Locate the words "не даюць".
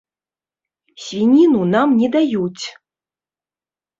1.99-2.65